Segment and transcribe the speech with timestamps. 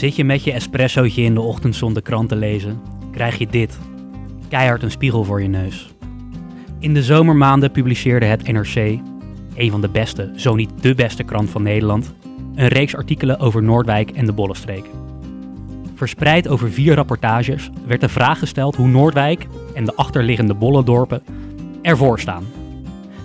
[0.00, 3.78] Zit je met je espressootje in de ochtendzon de krant te lezen, krijg je dit.
[4.48, 5.90] Keihard een spiegel voor je neus.
[6.78, 8.98] In de zomermaanden publiceerde het NRC,
[9.54, 12.14] een van de beste, zo niet de beste krant van Nederland,
[12.54, 14.84] een reeks artikelen over Noordwijk en de Bollenstreek.
[15.94, 21.22] Verspreid over vier rapportages werd de vraag gesteld hoe Noordwijk en de achterliggende Bollendorpen
[21.82, 22.46] ervoor staan.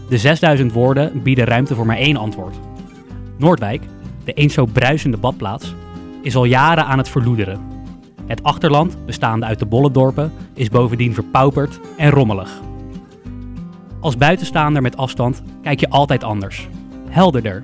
[0.09, 2.55] De 6000 woorden bieden ruimte voor maar één antwoord.
[3.37, 3.83] Noordwijk,
[4.23, 5.73] de eens zo bruisende badplaats,
[6.25, 7.59] is al jaren aan het verloederen.
[8.25, 12.61] Het achterland, bestaande uit de Bollendorpen, is bovendien verpauperd en rommelig.
[13.99, 16.67] Als buitenstaander met afstand kijk je altijd anders.
[17.09, 17.63] Helderder.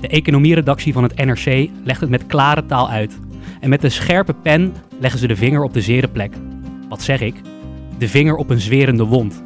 [0.00, 3.18] De economieredactie van het NRC legt het met klare taal uit.
[3.60, 6.34] En met een scherpe pen leggen ze de vinger op de zere plek.
[6.88, 7.34] Wat zeg ik?
[7.98, 9.42] De vinger op een zwerende wond.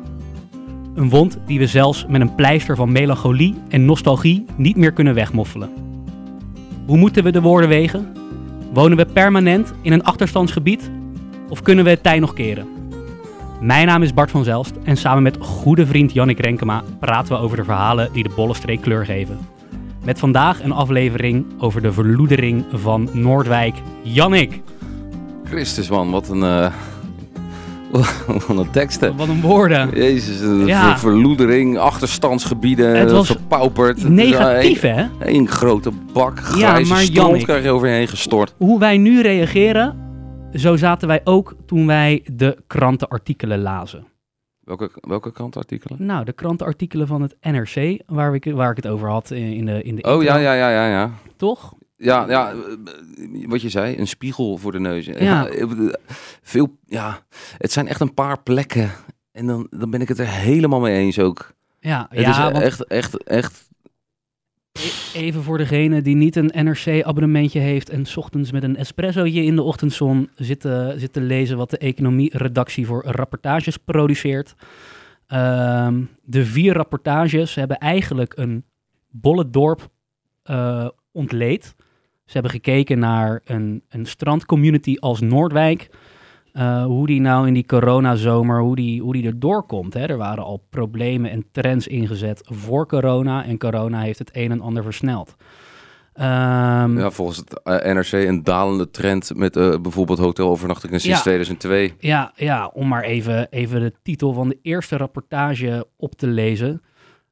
[0.94, 5.14] Een wond die we zelfs met een pleister van melancholie en nostalgie niet meer kunnen
[5.14, 5.70] wegmoffelen.
[6.86, 8.22] Hoe moeten we de woorden wegen?
[8.74, 10.90] Wonen we permanent in een achterstandsgebied?
[11.48, 12.68] Of kunnen we het tij nog keren?
[13.60, 17.42] Mijn naam is Bart van Zelst en samen met goede vriend Jannik Renkema praten we
[17.42, 19.38] over de verhalen die de Bollenstreek kleur geven.
[20.04, 23.74] Met vandaag een aflevering over de verloedering van Noordwijk.
[24.02, 24.60] Jannik,
[25.44, 26.72] Christus man, wat een, eh,
[28.46, 29.16] wat een teksten.
[29.16, 29.90] wat een woorden.
[29.94, 30.88] Jezus, een Ja.
[30.88, 34.08] ver- verloedering, achterstandsgebieden, Het was verpauperd.
[34.08, 35.06] Negatief hè?
[35.18, 38.54] Eén grote bak grijze maar stront krijg je over je heen gestort.
[38.58, 39.96] Hoe wij nu reageren,
[40.54, 44.04] zo zaten wij ook toen wij de krantenartikelen lazen.
[44.60, 46.06] Welke, welke krantartikelen?
[46.06, 49.82] Nou, de krantenartikelen van het NRC, waar ik, waar ik het over had in de,
[49.82, 51.10] in de Oh ja, ja, ja, ja, ja.
[51.36, 51.74] toch?
[51.96, 55.06] Ja, ja, eh, wat je zei, een spiegel voor de neus.
[55.06, 55.48] Ja.
[55.66, 55.92] bedoel,
[56.42, 57.26] veel, ja,
[57.58, 58.90] het zijn echt een paar plekken.
[59.32, 61.52] En dan, dan ben ik het er helemaal mee eens ook.
[61.80, 63.68] Ja, Het ja is echt, echt, echt
[64.72, 69.44] e- even voor degene die niet een NRC-abonnementje heeft en 's ochtends met een espressootje
[69.44, 74.54] in de ochtendzon zit te, zit te lezen wat de economie-redactie voor rapportages produceert.
[75.26, 78.64] Ehm, de vier rapportages hebben eigenlijk een
[79.10, 79.88] bollendorp
[80.42, 81.74] eh ontleed.
[82.24, 85.88] Ze hebben gekeken naar een, een strandcommunity als Noordwijk.
[86.52, 89.94] eh, hoe die nou in die coronazomer, hoe die, hoe die er doorkomt.
[89.94, 90.06] Hè.
[90.06, 93.44] Er waren al problemen en trends ingezet voor corona.
[93.44, 95.36] En corona heeft het een en ander versneld.
[96.12, 101.22] Ehm, Ja, volgens het eh, NRC een dalende trend met eh, bijvoorbeeld hotelovernachtingen sinds Ja.
[101.22, 101.92] 2002.
[101.98, 106.82] Ja, ja, om maar even, even de titel van de eerste rapportage op te lezen.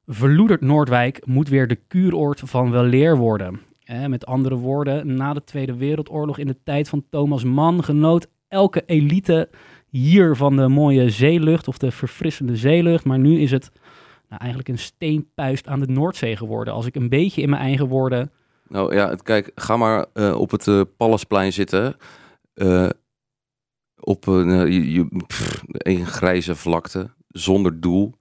[0.06, 3.60] Verloederd Noordwijk moet weer de kuuroord van weleer worden.
[3.84, 8.26] Eh, met andere woorden, na de Tweede Wereldoorlog in de tijd van Thomas Mann genoot
[8.48, 9.48] elke elite
[9.88, 13.04] hier van de mooie zeelucht of de verfrissende zeelucht.
[13.04, 13.70] Maar nu is het
[14.28, 16.75] nou, eigenlijk een steenpuist aan de Noordzee geworden.
[16.75, 18.31] Als ik een beetje in mijn eigen woorden...
[18.69, 21.97] Nou ja, kijk, ga maar eh, op het Pallasplein zitten.
[22.54, 22.88] eh,
[24.00, 24.49] op een,
[25.69, 28.14] een grijze vlakte, zonder doel.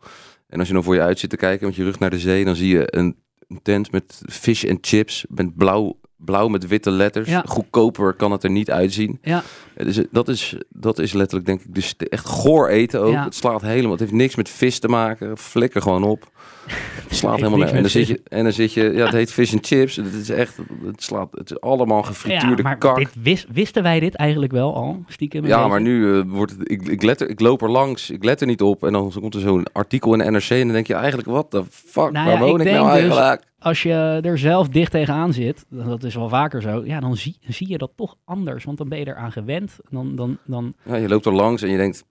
[0.47, 2.19] En als je dan voor je uit zit te kijken met je rug naar de
[2.19, 3.15] zee, dan zie je een
[3.61, 7.29] tent met fish en chips, met blauw, blauw met witte letters.
[7.29, 7.43] Ja.
[7.47, 9.19] Goedkoper kan het er niet uitzien.
[9.21, 9.43] Ja,
[9.75, 13.11] Eh, Dus dat is, dat is letterlijk, denk ik, dus echt goor eten ook.
[13.13, 13.23] Ja.
[13.23, 15.37] Het slaat helemaal, het heeft niks met vis te maken.
[15.37, 16.31] Flikker gewoon op.
[16.67, 17.75] Het slaat helemaal nergens.
[17.77, 19.95] En dan zit je, en dan zit je, ja, het heet fish and chips.
[19.95, 22.95] Het is echt, het slaat, het is allemaal gefrituurde ja maar kak.
[22.97, 25.45] dit wis- wisten wij dit eigenlijk wel al, stiekem?
[25.45, 28.23] ja, maar nu eh, wordt het, ik, ik, let er, ik loop er langs, ik
[28.23, 28.83] let er niet op.
[28.83, 31.51] En dan komt er zo'n artikel in de NRC en dan denk je eigenlijk, wat
[31.51, 33.43] de fuck, Nou waar ja, woon ik ik, nou denk dus- eigenlijk?
[33.59, 37.37] als je er zelf dicht tegenaan zit, dat is wel vaker zo, ja, dan zie,
[37.47, 39.77] zie je dat toch anders, want dan ben je eraan gewend.
[39.89, 42.03] Dan, dan, dan, Ja, je loopt er langs en je denkt,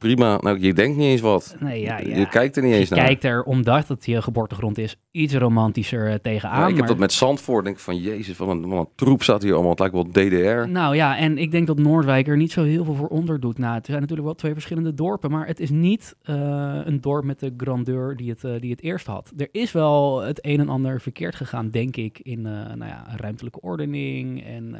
[0.00, 0.38] prima.
[0.40, 1.56] Nou, je denkt niet eens wat.
[1.60, 2.16] nee, ja, ja.
[2.16, 3.04] Je kijkt er niet eens je naar.
[3.04, 6.58] kijkt er, omdat het je geboortegrond is, iets romantischer eh, tegenaan.
[6.60, 7.64] Ja, ik heb maar- dat met Zandvoort.
[7.64, 9.70] denk ik van, jezus, wat een, wat een troep staat hier allemaal.
[9.70, 10.68] Het lijkt wel DDR.
[10.70, 13.58] Nou ja, en ik denk dat Noordwijk er niet zo heel veel voor onderdoet.
[13.58, 16.34] Nou, het zijn natuurlijk wel twee verschillende dorpen, maar het is niet eh,
[16.84, 19.32] een dorp met de grandeur die het, eh, die het eerst had.
[19.36, 23.60] Er is wel het een en ander verkeerd gegaan, denk ik, in nou ja, ruimtelijke
[23.60, 24.76] ordening en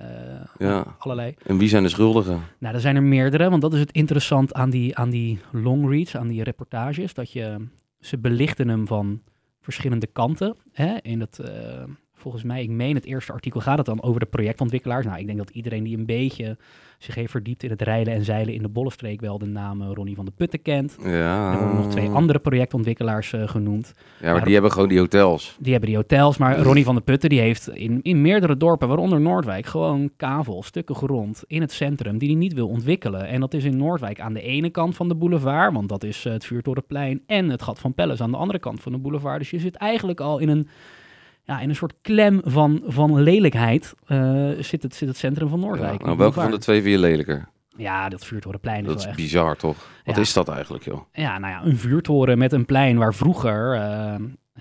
[0.59, 0.85] Ja.
[0.99, 1.35] allerlei.
[1.47, 2.41] En wie zijn de schuldigen?
[2.59, 5.89] Nou, er zijn er meerdere, want dat is het interessant aan die, aan die long
[5.89, 7.67] reads, aan die reportages, dat je,
[8.01, 9.23] ze belichten hem van
[9.61, 10.57] verschillende kanten.
[10.73, 10.97] Hè?
[11.03, 11.85] In het, eh,
[12.21, 15.07] volgens mij, ik meen het eerste artikel gaat het dan over de projectontwikkelaars.
[15.07, 16.57] Nou, ik denk dat iedereen die een beetje
[16.99, 19.89] zich heeft verdiept in het rijden en zeilen in de Bollenstreek wel de naam eh,
[19.93, 20.97] Ronnie van de Putten kent.
[21.03, 21.53] Ja.
[21.53, 23.93] Er worden nog twee andere projectontwikkelaars eh, genoemd.
[24.21, 25.57] Ja, maar die hebben gewoon die hotels.
[25.61, 28.89] Die hebben die hotels, maar Ronnie van de Putten die heeft in, in meerdere dorpen,
[28.89, 33.27] waaronder Noordwijk, gewoon kavel, stukken grond in het centrum die hij niet wil ontwikkelen.
[33.27, 36.25] En dat is in Noordwijk aan de ene kant van de boulevard, want dat is
[36.25, 39.39] eh, het Vuurtorenplein en het Gat van Pelles aan de andere kant van de boulevard.
[39.39, 40.69] Dus je zit eigenlijk al in een
[41.45, 45.61] ja, in een soort klem van, van lelijkheid eh, zit, het, zit het centrum van
[45.61, 46.05] Ja, Noordwijk.
[46.05, 47.49] nou, welke van de twee vind je lelijker?
[47.77, 49.17] Ja, dat vuurtorenplein is Dat is echt...
[49.17, 49.77] bizar, toch?
[50.05, 50.21] Wat Ja.
[50.23, 51.01] is dat eigenlijk, joh?
[51.13, 54.15] Ja, nou ja, een vuurtoren met een plein waar vroeger, eh,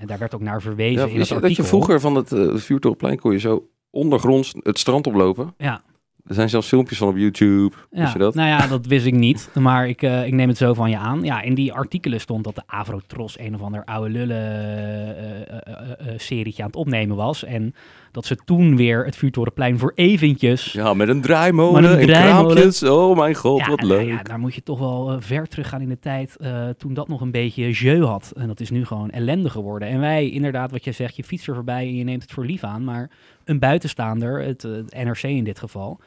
[0.05, 3.31] daar werd ook naar verwezen Ja, in dat je vroeger van het uh, vuurtorenplein kon
[3.31, 5.53] je zo ondergronds het strand oplopen?
[5.57, 5.81] Ja.
[6.29, 7.75] Er zijn zelfs filmpjes van op YouTube.
[7.91, 8.35] Ja, Wist je dat?
[8.35, 9.49] Nou ja, dat wist ik niet.
[9.53, 11.23] Maar ik, eh, ik neem het zo van je aan.
[11.23, 16.13] Ja, in die artikelen stond dat de Avrotros een of ander oude lullen eh, eh,
[16.17, 17.43] serietje aan het opnemen was.
[17.43, 17.75] En
[18.11, 20.71] dat ze toen weer het vuurtorenplein voor eventjes...
[20.71, 22.83] Ja, met een draaimolen Met een en kraampjes.
[22.83, 24.07] Oh mijn god, wat nou leuk.
[24.07, 27.07] ja, daar moet je toch wel eh, ver teruggaan in de tijd eh, toen dat
[27.07, 28.31] nog een beetje jeu had.
[28.35, 29.87] En dat is nu gewoon ellende geworden.
[29.87, 32.45] En wij, inderdaad, wat je zegt, je fietst er voorbij en je neemt het voor
[32.45, 32.83] lief aan.
[32.83, 33.09] Maar
[33.45, 35.99] een buitenstaander, het, eh, het NRC in dit geval...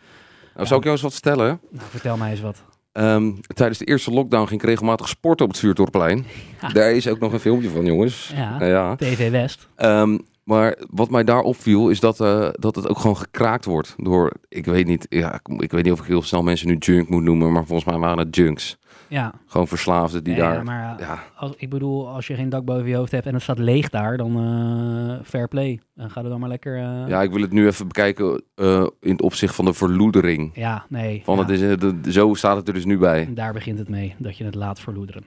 [0.55, 1.61] Nou, zal ik jou eens wat vertellen?
[1.71, 2.63] Nou, vertel mij eens wat.
[2.93, 6.27] Ehm, tijdens de eerste lockdown ging ik regelmatig sporten op het Vuurtorenplein.
[6.61, 6.69] Ja.
[6.69, 8.33] Daar is ook nog een filmpje van, jongens.
[8.35, 8.97] Ja, Nou ja.
[8.97, 9.69] TV West.
[9.77, 13.95] Ehm, maar wat mij daar opviel is dat, eh, dat het ook gewoon gekraakt wordt
[13.97, 17.09] door, ik weet niet, ja, ik, weet niet of ik heel snel mensen nu junk
[17.09, 18.81] moet noemen, maar volgens mij waren het junks.
[19.09, 22.49] Ja, Gewoon verslaafden die ja, daar, maar ja, ja, als, ik bedoel, als je geen
[22.49, 25.81] dak boven je hoofd hebt en het staat leeg daar, dan eh fair play.
[25.95, 26.77] Dan gaat het dan maar lekker...
[26.77, 30.51] eh, ja, ik wil het nu even bekijken eh, in het opzicht van de verloedering.
[30.55, 31.23] ja, nee.
[31.25, 31.45] Want ja.
[31.47, 33.29] het is, eh, de- zo staat het er dus nu bij.
[33.35, 35.25] Daar begint het mee, dat je het laat verloederen.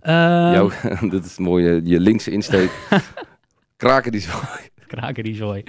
[0.00, 0.70] Ehm, Jouw,
[1.10, 2.70] dat is mooi, eh, je linkse insteek.
[3.76, 4.38] Kraken die zo.
[4.86, 5.62] Kraken die zooi.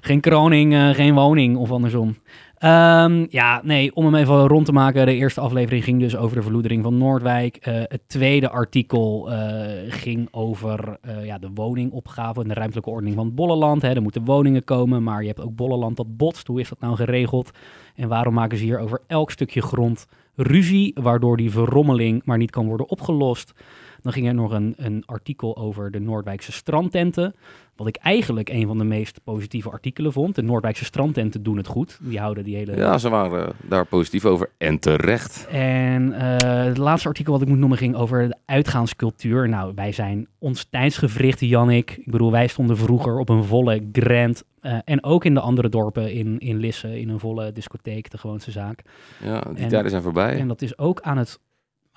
[0.00, 2.16] Geen kroning, eh, geen woning of andersom.
[2.54, 5.06] Ehm, ja, nee, om hem even rond te maken.
[5.06, 7.56] De eerste aflevering ging dus over de verloedering van Noordwijk.
[7.56, 13.26] Eh, het tweede artikel eh, ging over ja, de woningopgave en de ruimtelijke ordening van
[13.26, 13.82] het Bolleland.
[13.82, 13.94] Hè.
[13.94, 16.46] Er moeten woningen komen, maar je hebt ook Bolleland dat botst.
[16.46, 17.50] Hoe is dat nou geregeld?
[17.94, 22.50] En waarom maken ze hier over elk stukje grond ruzie, waardoor die verrommeling maar niet
[22.50, 23.54] kan worden opgelost?
[24.02, 27.34] Dan ging er nog een, een artikel over de Noordwijkse strandtenten.
[27.76, 30.34] Wat ik eigenlijk een van de meest positieve artikelen vond.
[30.34, 31.98] De Noordwijkse strandtenten doen het goed.
[32.02, 32.76] Die houden die hele...
[32.76, 34.50] Ja, ze waren daar positief over.
[34.58, 35.46] En terecht.
[35.50, 39.48] En eh, het laatste artikel wat ik moet noemen ging over de uitgaanscultuur.
[39.48, 41.90] Nou, wij zijn ons tijdsgevricht, Jannik.
[41.96, 44.44] Ik bedoel, wij stonden vroeger op een volle Grand.
[44.60, 48.18] eh, en ook in de andere dorpen in, in Lisse, in een volle discotheek, de
[48.18, 48.82] gewoonste zaak.
[49.22, 50.38] Ja, die En- tijden zijn voorbij.
[50.38, 51.38] En dat is ook aan het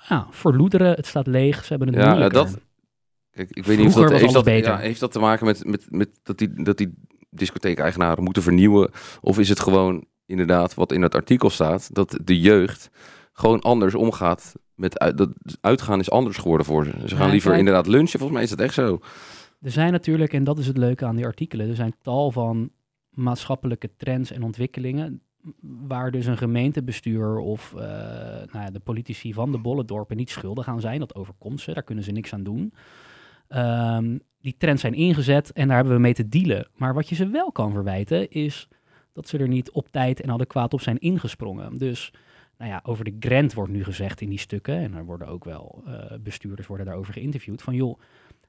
[0.08, 0.94] ja, verloederen.
[0.94, 2.38] Het staat leeg, ze hebben het Ja, moeilijker.
[2.44, 2.58] dat-
[3.30, 4.70] Kijk, ik weet niet of dat heeft, dat, beter.
[4.72, 6.94] ja, heeft dat te maken met, met, met dat die, dat die
[7.30, 8.90] discotheek-eigenaren moeten vernieuwen.
[9.20, 12.90] Of is het gewoon inderdaad wat in het artikel staat, dat de jeugd
[13.32, 16.90] gewoon anders omgaat met uit, dat uitgaan is anders geworden voor ze.
[17.06, 17.58] Ze gaan Ja, liever kijk.
[17.58, 18.18] inderdaad lunchen.
[18.18, 18.98] Volgens mij is dat echt zo.
[19.60, 22.70] Er zijn natuurlijk, en dat is het leuke aan die artikelen, er zijn tal van
[23.10, 25.22] maatschappelijke trends en ontwikkelingen
[25.60, 27.82] waar dus een gemeentebestuur of eh,
[28.52, 31.00] nou ja, de politici van de Bollendorpen niet schuldig aan zijn.
[31.00, 32.72] Dat overkomt ze, daar kunnen ze niks aan doen.
[33.48, 36.68] Ehm, die trends zijn ingezet en daar hebben we mee te dealen.
[36.74, 38.68] Maar wat je ze wel kan verwijten is
[39.12, 41.78] dat ze er niet op tijd en adequaat op zijn ingesprongen.
[41.78, 42.12] Dus
[42.58, 45.44] nou ja, over de grant wordt nu gezegd in die stukken, en er worden ook
[45.44, 48.00] wel eh, bestuurders worden daarover geïnterviewd, van joh,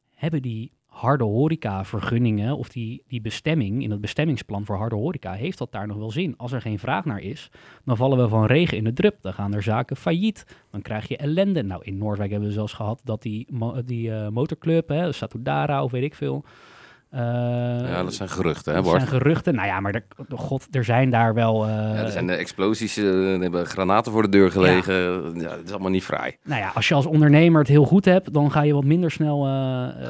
[0.09, 5.33] hebben die harde horeca vergunningen of die, die bestemming in het bestemmingsplan voor harde horeca,
[5.33, 6.33] heeft dat daar nog wel zin?
[6.37, 7.49] Als er geen vraag naar is,
[7.85, 9.21] dan vallen we van regen in de drup.
[9.21, 10.45] Dan gaan er zaken failliet.
[10.69, 11.63] Dan krijg je ellende.
[11.63, 13.47] Nou, in Noordwijk hebben we zelfs gehad dat die,
[13.85, 16.43] die eh, motorclub, hè, Satudara of weet ik veel.
[17.13, 19.55] Eh, ja, dat zijn geruchten, hè dat zijn geruchten.
[19.55, 20.03] Nou ja, maar er,
[20.37, 21.63] god, er zijn daar wel...
[21.63, 24.93] eh, ja, er zijn de explosies, eh, er hebben granaten voor de deur gelegen.
[25.39, 25.49] Ja.
[25.49, 26.37] dat is allemaal niet fraai.
[26.43, 29.11] Nou ja, als je als ondernemer het heel goed hebt, dan ga je wat minder
[29.11, 29.37] snel...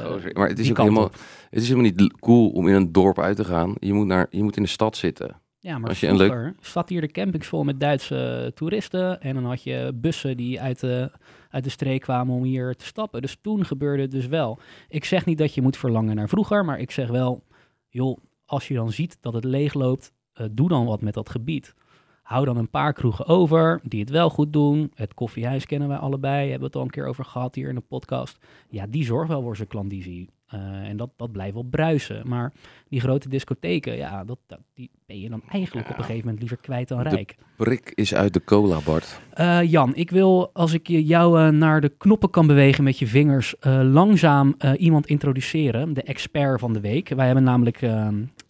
[0.04, 0.30] Gozer.
[0.32, 1.12] maar het is ook helemaal, op.
[1.50, 3.74] het is helemaal niet cool om in een dorp uit te gaan.
[3.78, 5.42] Je moet, naar, je moet in de stad zitten.
[5.64, 9.20] Ja, maar Als je een leuk- vroeger zat hier de campings vol met Duitse toeristen.
[9.20, 11.10] En dan had je bussen die uit de,
[11.50, 13.22] uit de streek kwamen om hier te stappen.
[13.22, 14.58] Dus toen gebeurde het dus wel.
[14.88, 17.42] Ik zeg niet dat je moet verlangen naar vroeger, maar ik zeg wel,
[17.88, 21.30] joh, als je dan ziet dat het leeg loopt, eh, doe dan wat met dat
[21.30, 21.74] gebied.
[22.22, 24.90] Hou dan een paar kroegen over die het wel goed doen.
[24.94, 27.74] Het koffiehuis kennen wij allebei, hebben we het al een keer over gehad hier in
[27.74, 28.38] de podcast.
[28.68, 30.28] Ja, die zorgt wel voor zijn klandizie.
[30.54, 32.28] Eh, en dat, dat blijft wel bruisen.
[32.28, 32.52] Maar
[32.88, 36.38] die grote discotheken, ja, dat, dat, die ben je dan eigenlijk op een gegeven moment
[36.38, 37.34] liever kwijt dan De- rijk.
[37.56, 39.20] Prik is uit de cola, Bart.
[39.32, 42.98] Eh, Jan, ik wil, als ik je- jou eh, naar de knoppen kan bewegen met
[42.98, 47.08] je vingers, langzaam iemand introduceren, de expert van de week.
[47.08, 47.80] Wij hebben namelijk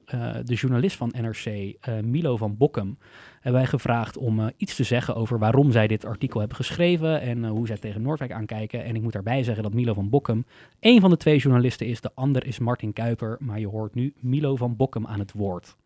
[0.06, 2.99] eh, de journalist van NRC, eh, Milo van Bokkum,
[3.34, 7.20] hebben wij gevraagd om eh, iets te zeggen over waarom zij dit artikel hebben geschreven
[7.20, 8.84] en hoe zij tegen Noordwijk aankijken.
[8.84, 10.44] En ik moet daarbij zeggen dat Milo van Bokkum
[10.80, 14.14] een van de twee journalisten is, de ander is Martin Kuiper, maar je hoort nu
[14.20, 15.76] Milo van Bokkum aan het woord.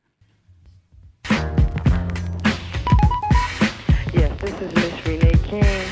[4.13, 5.89] Yes, this is Miss Renee King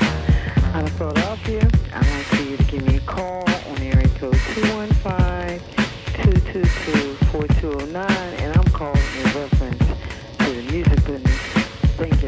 [0.73, 1.61] out of Philadelphia.
[1.93, 4.35] I'd like you to give me a call on area code
[7.37, 9.85] 4209, and I'm calling in reference
[10.37, 10.97] to the music.
[11.97, 12.21] Thank.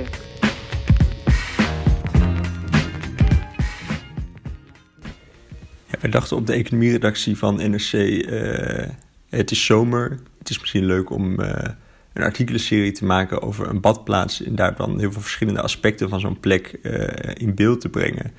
[5.85, 8.87] Ja, wij dachten op de economieredactie van NRC, eh,
[9.29, 10.19] het is zomer.
[10.39, 11.73] Het is misschien leuk om eh,
[12.13, 14.43] een artikelenserie te maken over een badplaats...
[14.43, 18.31] en daar dan heel veel verschillende aspecten van zo'n plek eh, in beeld te brengen.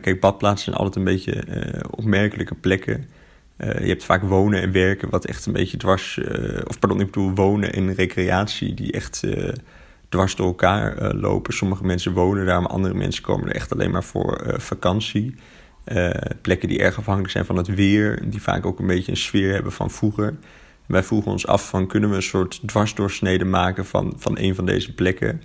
[0.00, 1.44] Kijk, badplaatsen zijn altijd een beetje
[1.90, 3.08] opmerkelijke plekken.
[3.56, 6.18] Eh, je hebt vaak wonen en werken wat echt een beetje dwars...
[6.18, 9.22] eh, of pardon, ik bedoel wonen en recreatie die echt...
[9.22, 9.52] eh,
[10.08, 11.54] dwars door elkaar lopen.
[11.54, 15.34] Sommige mensen wonen daar, maar andere mensen komen er echt alleen maar voor vakantie.
[16.40, 19.52] Plekken die erg afhankelijk zijn van het weer, die vaak ook een beetje een sfeer
[19.52, 20.34] hebben van vroeger.
[20.86, 24.66] Wij vroegen ons af van kunnen we een soort dwarsdoorsnede maken van, van een van
[24.66, 25.42] deze plekken.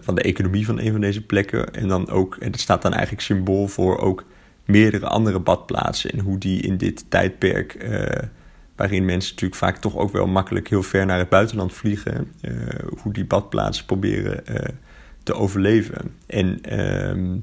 [0.00, 1.74] van de economie van een van deze plekken.
[1.74, 4.24] En dan ook, en dat staat dan eigenlijk symbool voor ook
[4.70, 6.10] meerdere andere badplaatsen.
[6.10, 8.22] En hoe die in dit tijdperk, eh,
[8.80, 12.52] waarin mensen natuurlijk vaak toch ook wel makkelijk heel ver naar het buitenland vliegen, eh,
[13.02, 14.68] hoe die badplaatsen proberen eh,
[15.22, 16.14] te overleven.
[16.26, 17.36] En ehm,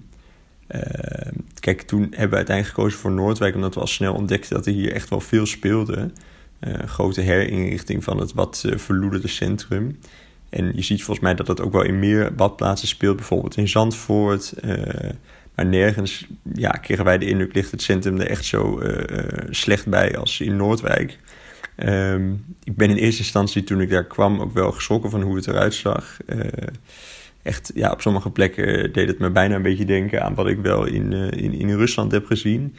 [0.67, 4.65] eh, kijk, toen hebben we uiteindelijk gekozen voor Noordwijk, omdat we al snel ontdekten dat
[4.65, 6.11] er hier echt wel veel speelde.
[6.85, 9.99] Grote herinrichting van het wat verloederde centrum.
[10.49, 13.67] En je ziet volgens mij dat dat ook wel in meer badplaatsen speelt, bijvoorbeeld in
[13.67, 14.53] Zandvoort.
[15.57, 19.47] Maar nergens ja, kregen wij de indruk, ligt het centrum er echt zo eh, eh,
[19.49, 21.19] slecht bij als in Noordwijk.
[21.75, 22.31] Ehm,
[22.63, 25.47] ik ben in eerste instantie, toen ik daar kwam, ook wel geschrokken van hoe het
[25.47, 26.17] eruit zag.
[26.25, 26.39] Eh,
[27.41, 30.59] echt, ja, op sommige plekken deed het me bijna een beetje denken aan wat ik
[30.59, 32.75] wel in, in, in Rusland heb gezien.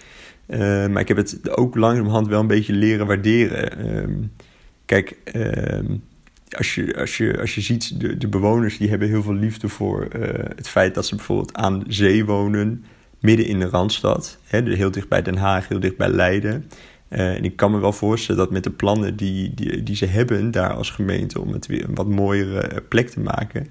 [0.90, 3.78] Maar ik heb het ook langzamerhand wel een beetje leren waarderen.
[3.78, 4.22] Ehm,
[4.84, 5.94] kijk, ehm,
[6.56, 9.68] als, je, als, je, als je ziet, de, de bewoners die hebben heel veel liefde
[9.68, 12.84] voor eh, het feit dat ze bijvoorbeeld aan zee wonen,
[13.20, 14.38] midden in de Randstad.
[14.44, 16.70] Hè, heel dicht bij Den Haag, heel dicht bij Leiden.
[17.08, 20.06] Uh, en ik kan me wel voorstellen dat met de plannen die, die, die ze
[20.06, 23.66] hebben daar als gemeente om het weer een wat mooiere plek te maken,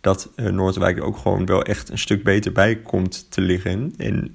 [0.00, 3.94] dat Noordwijk ook gewoon wel echt een stuk beter bij komt te liggen.
[3.96, 4.32] En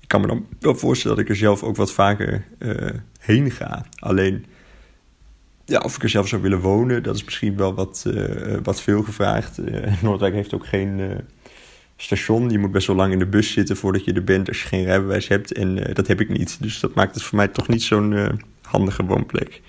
[0.00, 2.44] ik kan me dan wel voorstellen dat ik er zelf ook wat vaker
[3.20, 3.86] heen ga.
[3.94, 4.44] Alleen,
[5.70, 8.80] ja, of ik er zelf zou willen wonen, dat is misschien wel wat, uh, wat
[8.80, 9.58] veel gevraagd.
[9.58, 11.10] Uh, Noordwijk heeft ook geen uh,
[11.96, 12.50] station.
[12.50, 14.68] Je moet best wel lang in de bus zitten voordat je er bent als je
[14.68, 15.52] geen rijbewijs hebt.
[15.52, 16.62] En uh, dat heb ik niet.
[16.62, 18.28] Dus dat maakt het voor mij toch niet zo'n uh,
[18.62, 19.62] handige woonplek.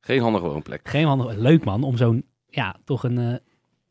[0.00, 0.80] Geen handige woonplek.
[0.88, 1.40] Geen handige...
[1.40, 3.34] Leuk man, om zo'n, ja, toch een, uh,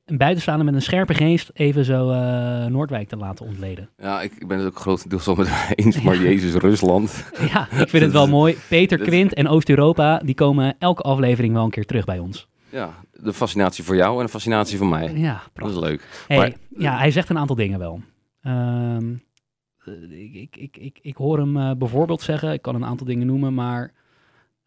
[0.05, 3.89] een buitenstaander met een scherpe geest even zo uh, Noordwijk te laten ontleden.
[3.97, 6.21] Ja, ik, ben het ook grotendeels al met eens, maar ja.
[6.21, 7.23] Jezus, Rusland.
[7.53, 8.57] Ja, ik vind het wel mooi.
[8.69, 12.47] Peter Quint en Oost-Europa, die komen elke aflevering wel een keer terug bij ons.
[12.69, 15.13] Ja, de fascinatie voor jou en de fascinatie voor mij.
[15.13, 15.75] Ja, prachtig.
[15.75, 16.25] Dat is leuk.
[16.27, 18.01] Hey, maar, ja, hij zegt een aantal dingen wel.
[18.43, 19.23] Um,
[20.09, 23.53] ik, ik, ik, ik, hoor hem uh, bijvoorbeeld zeggen, ik kan een aantal dingen noemen,
[23.53, 23.93] maar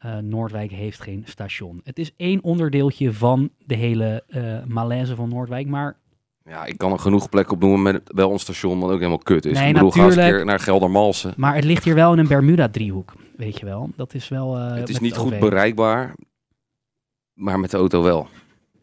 [0.06, 1.80] uh, Noordwijk heeft geen station.
[1.84, 5.96] Het is één onderdeeltje van de hele uh, malaise van Noordwijk, maar...
[6.44, 9.18] Ja, ik kan er genoeg plekken op noemen met wel een station wat ook helemaal
[9.18, 9.58] kut is.
[9.58, 11.32] Nee, ik bedoel, natuurlijk, ga eens een keer naar Geldermalsen.
[11.36, 13.90] Maar het ligt hier wel in een Bermuda-driehoek, weet je wel.
[13.96, 14.58] Dat is wel...
[14.58, 16.14] Uh, het is niet goed bereikbaar,
[17.32, 18.28] maar met de auto wel.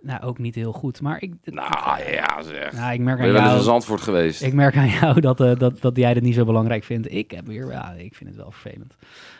[0.05, 1.33] Nou, ook niet heel goed, maar ik...
[1.43, 2.71] Nou, ja zeg.
[2.71, 3.33] Nou, ik merk aan ben je jou...
[3.33, 4.41] wel eens in Zandvoort geweest?
[4.41, 7.11] Ik merk aan jou dat, uh, dat, dat jij dat niet zo belangrijk vindt.
[7.11, 7.71] Ik heb weer...
[7.71, 8.95] Ja, ik vind het wel vervelend.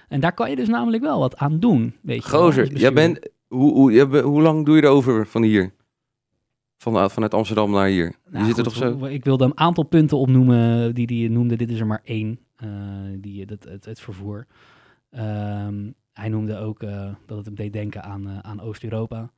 [0.08, 3.20] En daar kan je dus namelijk wel wat aan doen, weet je Gozer, jij bent...
[3.48, 5.74] Hoe, hoe, jij, hoe lang doe je erover van hier?
[6.78, 8.16] Van, vanuit Amsterdam naar hier?
[8.30, 9.06] Nou, je zit goed, er toch zo?
[9.06, 11.56] Ik wilde een aantal punten opnoemen die, die je noemde.
[11.56, 12.70] Dit is er maar één, uh,
[13.18, 14.46] die, het, het, het vervoer.
[15.12, 19.30] Um, hij noemde ook uh, dat het hem deed denken aan, uh, aan Oost-Europa.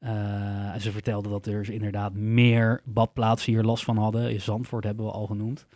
[0.00, 4.32] Uh, en ze vertelde dat er inderdaad meer badplaatsen hier last van hadden.
[4.32, 5.66] In Zandvoort hebben we al genoemd.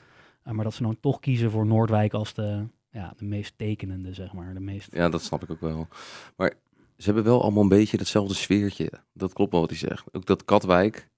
[0.46, 4.14] Uh, maar dat ze dan toch kiezen voor Noordwijk als de, ja, de meest tekenende,
[4.14, 4.54] zeg maar.
[4.54, 4.92] De meest...
[4.92, 5.88] Ja, dat snap ik ook wel.
[6.36, 6.54] Maar
[6.96, 8.92] ze hebben wel allemaal een beetje hetzelfde sfeertje.
[9.12, 10.14] Dat klopt wel wat hij zegt.
[10.14, 11.08] Ook dat Katwijk,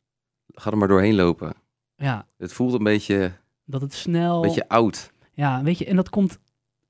[0.46, 1.54] ga er maar doorheen lopen.
[1.96, 2.26] Ja.
[2.36, 3.32] Het voelt een beetje...
[3.64, 4.36] Dat het snel...
[4.36, 5.12] Een beetje oud.
[5.32, 6.38] Ja, weet je, en dat komt...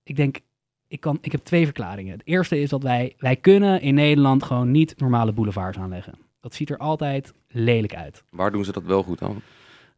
[0.02, 0.40] Ik denk,
[0.94, 2.12] ik, kan, ik heb twee verklaringen.
[2.12, 6.14] Het eerste is dat wij, wij kunnen in Nederland gewoon niet normale boulevards aanleggen.
[6.40, 8.24] Dat ziet er altijd lelijk uit.
[8.30, 9.40] Waar doen ze dat wel goed dan?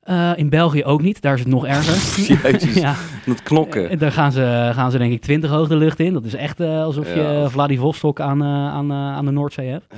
[0.05, 1.95] Uh, in België ook niet, daar is het nog erger.
[2.43, 2.95] Jezus, ja.
[3.27, 3.93] dat knokken.
[3.93, 6.13] Uh, daar gaan ze, gaan ze denk ik 20 hoog de lucht in.
[6.13, 7.33] Dat is echt uh, alsof ja.
[7.33, 9.95] je Vladivostok aan, aan, aan de Noordzee hebt.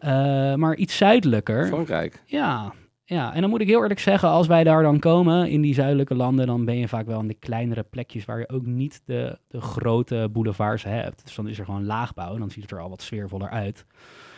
[0.00, 0.56] Ja.
[0.56, 1.66] maar iets zuidelijker.
[1.66, 2.22] Frankrijk.
[2.24, 2.72] Ja,
[3.08, 5.74] ja, en dan moet ik heel eerlijk zeggen, als wij daar dan komen in die
[5.74, 9.00] zuidelijke landen, dan ben je vaak wel in de kleinere plekjes waar je ook niet
[9.04, 11.24] de, de grote boulevards hebt.
[11.24, 13.84] Dus dan is er gewoon laagbouw en dan ziet het er al wat sfeervoller uit.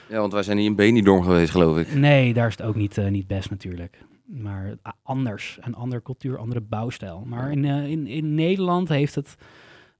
[0.08, 1.94] Ja, want wij zijn niet in Benidorm geweest, geloof ik.
[1.94, 3.98] Nee, daar is het ook niet, uh, niet best natuurlijk.
[4.24, 7.22] Maar uh, anders, een andere cultuur, andere bouwstijl.
[7.26, 9.36] Maar in, uh, in, in Nederland heeft het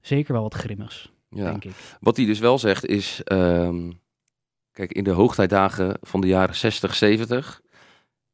[0.01, 1.11] zeker wel wat grimmigs.
[1.29, 1.49] Ja.
[1.49, 1.97] denk ik.
[1.99, 3.91] Wat hij dus wel zegt is, ehm,
[4.71, 7.61] kijk, in de hoogtijdagen van de jaren 60, 70.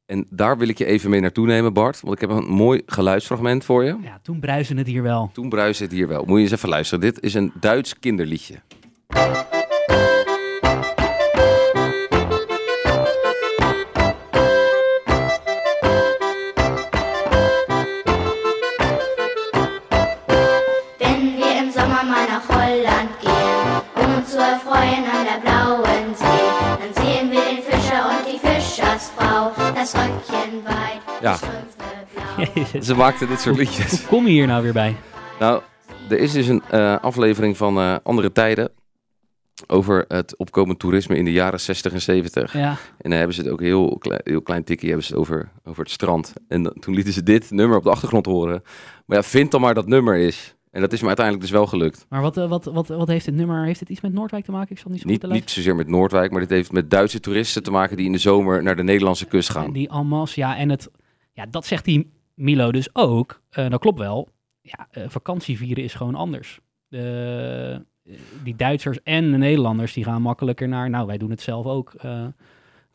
[0.06, 2.02] En daar wil ik je even mee naartoe nemen, Bart.
[2.02, 3.98] Want ik heb een mooi geluidsfragment voor je.
[4.04, 5.30] Ja, toen bruisen het hier wel.
[5.34, 6.24] Toen bruiste het hier wel.
[6.26, 7.02] Moet je eens even luisteren.
[7.02, 8.56] Dit is een Duits kinderliedje.
[31.26, 31.38] Ja.
[32.54, 32.86] Jezus.
[32.88, 34.00] Ze maakten dit soort liedjes.
[34.00, 34.96] Hoe kom je hier nou weer bij?
[35.40, 35.62] Nou,
[36.10, 38.72] er is dus een eh, aflevering van eh, Andere Tijden.
[39.68, 42.54] Over het opkomend toerisme in de jaren 60 en 70.
[42.54, 45.22] Ja, En dan hebben ze het ook heel, klein, heel klein tikkie hebben ze het
[45.22, 46.34] over, over het strand.
[46.48, 48.62] En dan- toen lieten ze dit nummer op de achtergrond horen.
[49.06, 50.56] Maar ja, vind dan maar dat nummer is.
[50.72, 52.06] En dat is me uiteindelijk dus wel gelukt.
[52.10, 53.66] maar wat, eh, wat, wat, wat heeft dit nummer?
[53.66, 54.72] Heeft het iets met Noordwijk te maken?
[54.72, 57.64] Ik zal niet zo Niet, niet zozeer met Noordwijk, maar dit heeft met Duitse toeristen
[57.64, 59.72] te maken die in de zomer naar de Nederlandse kust gaan.
[59.72, 60.90] Die Almas, ja, en het,
[61.36, 63.42] ja, dat zegt die Milo dus ook.
[63.50, 64.28] Eh, dat klopt wel.
[64.62, 66.60] Ja, eh, vakantie vieren is gewoon anders.
[66.88, 68.14] De, eh,
[68.44, 71.94] die Duitsers en de Nederlanders, die gaan makkelijker naar, nou, wij doen het zelf ook.
[71.98, 72.26] eh,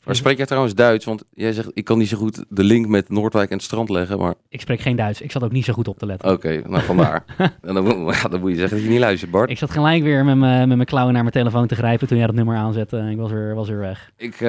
[0.05, 1.05] Maar spreek jij trouwens Duits?
[1.05, 3.89] Want jij zegt, ik kan niet zo goed de link met Noordwijk en het strand
[3.89, 4.19] leggen.
[4.19, 5.21] Maar ik spreek geen Duits.
[5.21, 6.31] Ik zat ook niet zo goed op te letten.
[6.33, 7.25] oké, nou vandaar.
[7.63, 9.51] en dan, moet- ja, dan moet je zeggen dat je niet luistert, Bart.
[9.51, 12.17] Ik zat gelijk weer met mijn met mijn klauwen naar mijn telefoon te grijpen toen
[12.19, 12.97] jij dat nummer aanzette.
[12.99, 14.11] En ik was weer, was weer weg.
[14.17, 14.41] Ik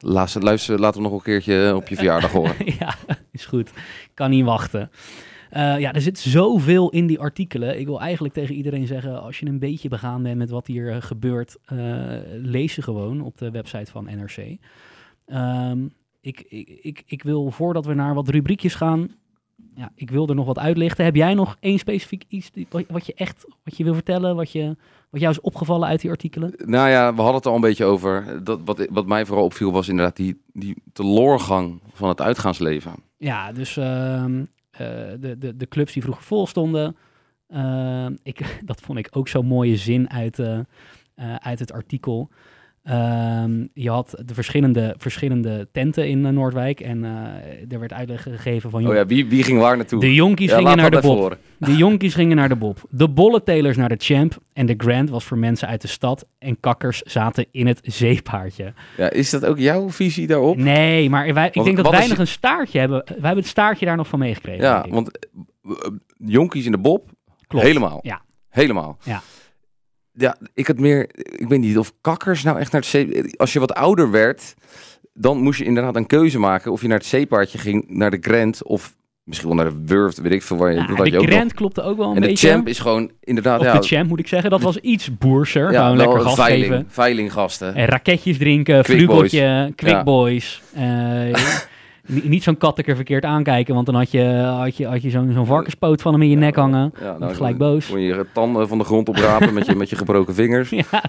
[0.00, 2.54] laat ze- luister, laten we nog een keertje op je verjaardag horen.
[2.78, 2.94] ja,
[3.30, 3.70] is goed.
[4.14, 4.90] Kan niet wachten.
[5.50, 7.78] Eh, ja, er zit zoveel in die artikelen.
[7.78, 10.90] Ik wil eigenlijk tegen iedereen zeggen, als je een beetje begaan bent met wat hier
[10.92, 11.76] eh, gebeurt, eh,
[12.42, 14.56] lees ze gewoon op de website van NRC.
[15.26, 15.86] Ehm,
[16.20, 19.10] ik, ik, ik, ik wil, voordat we naar wat rubriekjes gaan,
[19.76, 21.04] ja, ik wil er nog wat uitlichten.
[21.04, 22.50] Heb jij nog één specifiek iets
[22.88, 24.76] wat, je echt wat je wil vertellen, wat, je,
[25.10, 26.52] wat jou is opgevallen uit die artikelen?
[26.64, 28.44] Nou ja, we hadden het al een beetje over.
[28.44, 32.92] Dat, wat, wat mij vooral opviel was inderdaad die, die teloorgang van het uitgaansleven.
[33.18, 34.86] Ja, dus ehm, eh,
[35.20, 36.96] de, de, de clubs die vroeger vol stonden.
[37.48, 40.58] ehm, ik, dat vond ik ook zo'n mooie zin uit, eh,
[41.14, 42.30] eh, uit het artikel.
[42.86, 46.80] Ehm, je had de verschillende, verschillende tenten in eh, Noordwijk.
[46.80, 48.88] En eh, er werd uitleg gegeven van...
[48.88, 50.00] Oh ja, wie, wie ging waar naartoe?
[50.00, 51.18] de jonkies Ja, gingen naar de Bob.
[51.18, 51.38] horen.
[51.58, 52.78] De jonkies gingen naar de Bob.
[52.90, 54.38] De bolletelers naar de Champ.
[54.52, 56.28] En de Grand was voor mensen uit de stad.
[56.38, 58.72] En kakkers zaten in het zeepaardje.
[58.96, 60.56] Ja, is dat ook jouw visie daarop?
[60.56, 63.02] Nee, maar wij, ik Want denk dat wij nog je- een staartje hebben.
[63.06, 64.62] Wij hebben het staartje daar nog van meegekregen.
[64.64, 65.70] Ja, want eh,
[66.18, 67.10] jonkies in de bob,
[67.46, 67.66] Klopt.
[67.66, 67.98] helemaal.
[68.02, 68.20] Ja.
[68.48, 68.98] Helemaal.
[69.04, 69.22] Ja.
[70.16, 73.36] Ja, ik had meer, ik weet niet of kakkers nou echt naar het zee...
[73.36, 74.54] Als je wat ouder werd,
[75.14, 78.18] dan moest je inderdaad een keuze maken of je naar het zeepaardje ging, naar de
[78.20, 80.76] Grand of misschien wel naar de Wurf, weet ik veel waar je...
[80.76, 81.26] Ja, je de nog.
[81.26, 82.48] Grand klopte ook wel een En de beetje.
[82.48, 83.60] champ is gewoon inderdaad...
[83.60, 84.50] of ja, de champ moet ik zeggen.
[84.50, 85.72] Dat was iets boerser.
[85.72, 86.86] ja, gewoon lekker gas veiling, geven.
[86.88, 87.74] veilinggasten.
[87.74, 90.62] En raketjes drinken, Quick vlugeltje, quick boys.
[90.74, 90.82] Eh,
[92.06, 94.24] niet zo'n katteker verkeerd aankijken, want dan had je,
[94.58, 96.92] had je, had je zo'n zo'n varkenspoot van hem in je nek hangen.
[97.00, 97.86] Ja, Word gelijk boos.
[97.86, 100.70] Kon je je tanden van de grond oprapen met, je, met je gebroken vingers.
[100.90, 101.02] Ja,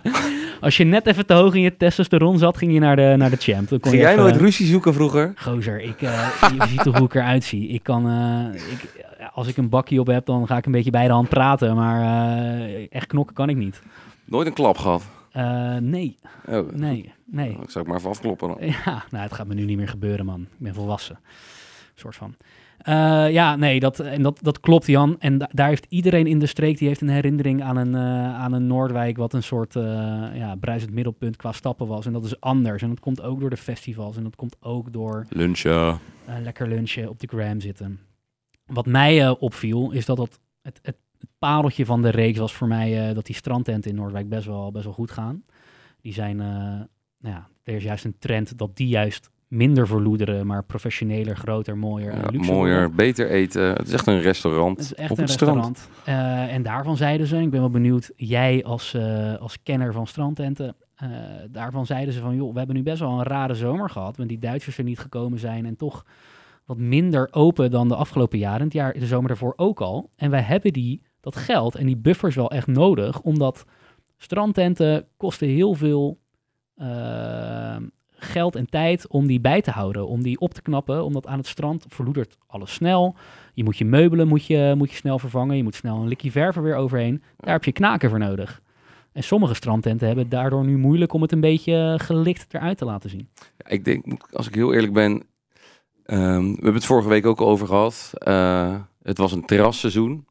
[0.61, 3.29] als je net even te hoog in je testosteron zat, ging je naar de, naar
[3.29, 3.69] de champ.
[3.69, 5.33] Dan kon Ging je jij even- nooit ruzie zoeken vroeger?
[5.35, 6.29] Gozer, ik, eh,
[6.59, 7.67] je ziet toch hoe ik eruit zie.
[7.67, 10.91] Ik kan, eh, ik, als ik een bakje op heb, dan ga ik een beetje
[10.91, 11.75] bij de hand praten.
[11.75, 13.81] Maar eh, echt knokken kan ik niet.
[14.25, 15.03] Nooit een klap gehad?
[15.37, 17.49] Eh, nee, Oh, nee, nee.
[17.61, 18.47] Ik zou ik maar even afkloppen.
[18.47, 18.57] dan.
[18.85, 20.41] Ja, nou, het gaat me nu niet meer gebeuren, man.
[20.41, 21.19] Ik ben volwassen.
[21.95, 22.35] soort van.
[22.77, 25.15] Eh, ja, nee, dat, en dat, dat klopt, Jan.
[25.19, 28.35] En da- daar heeft iedereen in de streek die heeft een herinnering aan een, eh,
[28.39, 29.83] aan een Noordwijk, wat een soort eh
[30.33, 32.05] ja, bruisend middelpunt qua stappen was.
[32.05, 32.81] En dat is anders.
[32.81, 34.17] En dat komt ook door de festivals.
[34.17, 35.99] En dat komt ook door Lunchen.
[36.41, 37.99] lekker lunchen op de gram zitten.
[38.65, 42.67] Wat mij opviel, is dat dat het, het, het pareltje van de reeks was voor
[42.67, 45.43] mij eh, dat die strandtenten in Noordwijk best wel, best wel goed gaan.
[46.01, 46.47] Die zijn, eh,
[47.19, 51.77] nou ja, er is juist een trend dat die juist minder verloederen, maar professioneler, groter,
[51.77, 53.63] mooier Ja, mooier, beter eten.
[53.63, 55.77] Het is echt een restaurant Het is echt op een het strand.
[55.77, 56.47] restaurant.
[56.47, 58.97] Eh, en daarvan zeiden ze, ik ben wel benieuwd, jij als,
[59.39, 60.75] als kenner van strandtenten,
[61.49, 64.29] daarvan zeiden ze van, joh, we hebben nu best wel een rare zomer gehad, want
[64.29, 66.05] die Duitsers er niet gekomen zijn en toch
[66.67, 70.09] wat minder open dan de afgelopen jaren, het jaar, de zomer daarvoor ook al.
[70.15, 73.65] En wij hebben die, dat geld en die buffers wel echt nodig, omdat
[74.17, 76.19] strandtenten kosten heel veel
[76.75, 77.75] eh,
[78.11, 81.37] geld en tijd om die bij te houden, om die op te knappen, omdat aan
[81.37, 83.15] het strand verloedert alles snel.
[83.53, 86.31] Je moet je meubelen moet je, moet je snel vervangen, je moet snel een likje
[86.31, 87.23] verf er weer overheen.
[87.37, 88.61] Daar heb je knaken voor nodig.
[89.11, 93.09] En sommige strandtenten hebben daardoor nu moeilijk om het een beetje gelikt eruit te laten
[93.09, 93.29] zien.
[93.67, 95.23] Ik denk, als ik heel eerlijk ben,
[96.07, 98.11] ehm, we hebben het vorige week ook al over gehad.
[98.13, 100.25] Eh, het was een terrasseizoen.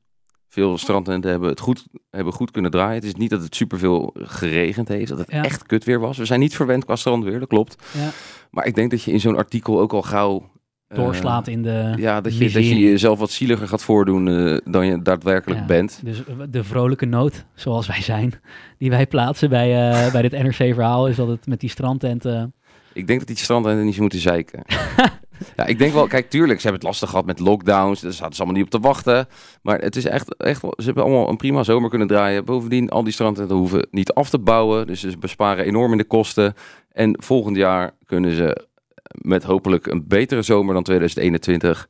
[0.48, 2.94] Veel strandtenten hebben het goed, hebben goed kunnen draaien.
[2.94, 5.42] Het is niet dat het superveel geregend heeft, dat het Ja.
[5.44, 6.18] echt kut weer was.
[6.18, 7.76] We zijn niet verwend qua strandweer, dat klopt.
[7.92, 8.08] Ja.
[8.50, 10.50] Maar ik denk dat je in zo'n artikel ook al gauw...
[10.88, 14.56] eh, Doorslaat in de ja, dat je, dat je jezelf wat zieliger gaat voordoen eh,
[14.64, 15.66] dan je daadwerkelijk Ja.
[15.66, 16.00] bent.
[16.04, 18.32] Dus de vrolijke noot, zoals wij zijn,
[18.78, 19.68] die wij plaatsen bij,
[20.12, 22.54] bij dit NRC-verhaal, is dat het met die strandtenten...
[22.92, 24.62] Ik denk dat die strandtenten niet zo moeten zeiken.
[25.56, 28.00] ja, ik denk wel, kijk, tuurlijk, ze hebben het lastig gehad met lockdowns.
[28.00, 29.28] Daar zaten ze allemaal niet op te wachten.
[29.62, 32.44] Maar het is echt, echt ze hebben allemaal een prima zomer kunnen draaien.
[32.44, 34.86] Bovendien, al die strandtenten hoeven niet af te bouwen.
[34.86, 36.54] Dus ze besparen enorm in de kosten.
[36.92, 38.66] En volgend jaar kunnen ze
[39.10, 41.88] met hopelijk een betere zomer dan 2021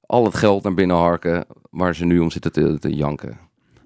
[0.00, 3.38] al het geld naar binnen harken waar ze nu om zitten te, te janken.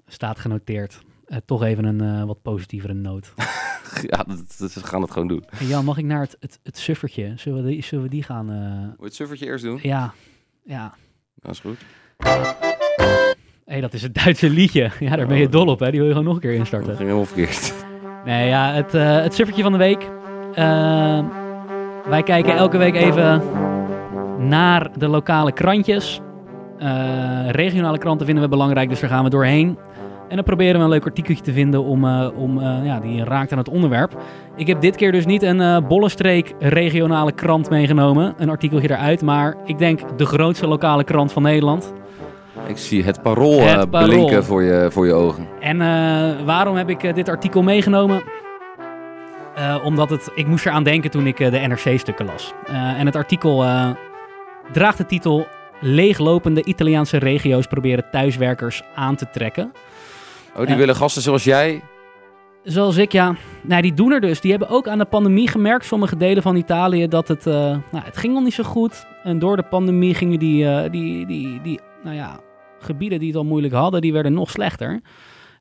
[0.07, 1.01] Staat genoteerd.
[1.31, 3.33] Eh, toch even een eh, wat positievere noot.
[4.09, 5.43] ja, dat, dat- ze gaan het gewoon doen.
[5.55, 7.33] Hey Jan, mag ik naar het, het, het suffertje?
[7.35, 8.49] Zullen we die, zullen we die gaan...
[8.49, 8.55] eh,
[8.99, 9.79] je het suffertje eerst doen?
[9.81, 10.13] ja,
[10.63, 10.93] ja.
[11.35, 11.77] Dat is goed.
[13.65, 14.91] hey, dat is het Duitse liedje.
[14.99, 15.89] Ja, daar ben je dol op, hè?
[15.91, 16.89] Die wil je gewoon nog een keer Dat instarten.
[16.95, 17.73] ging helemaal verkeerd.
[18.25, 20.09] Nee, ja, het, eh, het suffertje van de week.
[20.53, 21.25] Eh,
[22.09, 23.41] wij kijken elke week even
[24.47, 26.19] naar de lokale krantjes.
[26.77, 29.77] Eh, regionale kranten vinden we belangrijk, dus daar gaan we doorheen.
[30.31, 33.23] En dan proberen we een leuk artikeltje te vinden om, eh, om, eh, ja, die
[33.23, 34.17] raakt aan het onderwerp.
[34.55, 38.33] Ik heb dit keer dus niet een eh Bollenstreek regionale krant meegenomen.
[38.37, 41.93] Een artikeltje eruit, maar ik denk de grootste lokale krant van Nederland.
[42.67, 44.07] Ik zie het parool, Het Parool.
[44.07, 45.47] blinken voor je, voor je ogen.
[45.59, 45.77] En
[46.45, 48.21] waarom heb ik dit artikel meegenomen?
[49.83, 52.53] Omdat het, ik moest eraan denken toen ik de NRC-stukken las.
[52.97, 53.63] En het artikel
[54.71, 55.47] draagt de titel
[55.79, 59.71] Leeglopende Italiaanse regio's proberen thuiswerkers aan te trekken.
[60.55, 61.81] Oh, die willen gasten zoals jij?
[62.63, 63.35] Zoals ik, ja.
[63.63, 64.41] Nou, die doen er dus.
[64.41, 67.53] Die hebben ook aan de pandemie gemerkt, sommige delen van Italië, dat het, eh,
[67.91, 69.05] nou, het ging al niet zo goed.
[69.23, 72.39] En door de pandemie gingen die, eh, die, die, die nou ja,
[72.79, 75.01] gebieden die het al moeilijk hadden, die werden nog slechter.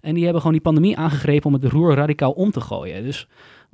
[0.01, 3.03] En die hebben gewoon die pandemie aangegrepen om het roer radicaal om te gooien.
[3.03, 3.27] Dus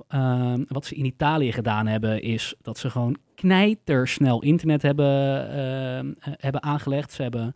[0.09, 6.13] ehm, wat ze in Italië gedaan hebben, is dat ze gewoon knijtersnel internet hebben, ehm,
[6.21, 7.13] eh, hebben aangelegd.
[7.13, 7.55] Ze hebben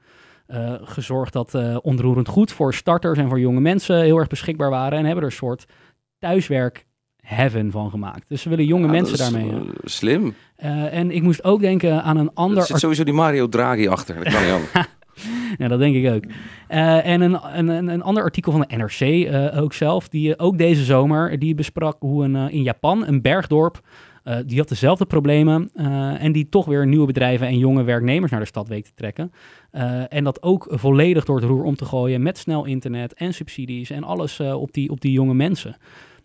[0.50, 4.70] eh, gezorgd dat eh, onroerend goed voor starters en voor jonge mensen heel erg beschikbaar
[4.70, 4.98] waren.
[4.98, 5.64] En hebben er een soort
[6.18, 6.86] thuiswerk
[7.20, 8.28] heaven van gemaakt.
[8.28, 9.50] Dus ze willen jonge Ja, mensen is, daarmee.
[9.50, 10.34] eh, slim.
[10.90, 14.14] en ik moest ook denken aan een Er ander zit sowieso die Mario Draghi achter.
[14.24, 14.88] Dat kan niet.
[15.58, 16.24] Ja, dat denk ik ook.
[16.68, 21.38] En een, een, een, ander artikel van de NRC ook zelf, die ook deze zomer,
[21.38, 23.80] die besprak hoe een, in Japan een bergdorp,
[24.30, 28.30] eh, die had dezelfde problemen eh, en die toch weer nieuwe bedrijven en jonge werknemers
[28.30, 29.32] naar de stad weet te trekken.
[29.70, 33.34] Eh, en dat ook volledig door het roer om te gooien met snel internet en
[33.34, 35.76] subsidies en alles op, die, op die jonge mensen.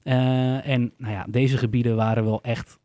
[0.03, 2.79] En nou ja, deze gebieden waren wel echt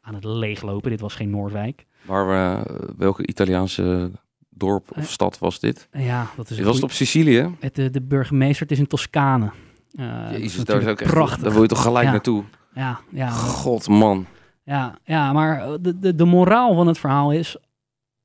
[0.00, 0.90] aan het leeglopen.
[0.90, 1.86] Dit was geen Noordwijk.
[2.02, 2.64] Waar we,
[2.96, 4.10] welke Italiaanse
[4.48, 5.88] dorp of stad was dit?
[5.92, 7.54] Ja, dat is een Was het op Sicilië?
[7.60, 9.50] Het, de burgemeester, het is in Toscane.
[9.90, 11.42] Is Jezus, daar is echt, prachtig.
[11.42, 12.10] daar wil je toch gelijk Ja.
[12.10, 12.44] naartoe?
[12.74, 14.26] Ja, ja, God, man.
[14.64, 17.56] Ja, ja, maar de, de, de moraal van het verhaal is,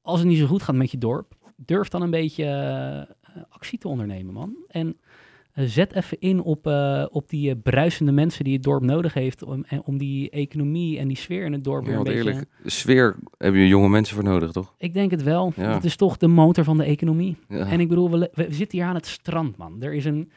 [0.02, 3.78] als het niet zo goed gaat met je dorp, durf dan een beetje eh, actie
[3.78, 4.56] te ondernemen, man.
[4.68, 4.98] En
[5.60, 9.14] eh, zet even in op, eh, op die eh, bruisende mensen die het dorp nodig
[9.14, 12.06] heeft, om, en om die economie en die sfeer in het dorp weer Ja, een
[12.06, 12.32] want beetje...
[12.32, 14.74] eerlijk, sfeer heb je jonge mensen voor nodig, toch?
[14.78, 15.54] Ik denk het wel.
[15.56, 15.74] Ja.
[15.74, 17.38] Het is toch de motor van de economie.
[17.48, 17.66] Ja.
[17.66, 19.82] En ik bedoel, we zitten hier aan het strand, man.
[19.82, 20.32] Er is een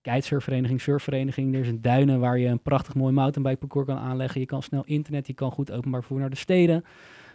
[0.00, 1.54] kitesurfvereniging, surfvereniging.
[1.54, 4.40] Er is een duinen waar je een prachtig mooi mountainbikeparcours kan aanleggen.
[4.40, 6.84] Je kan snel internet, je kan goed openbaar vervoer naar de steden.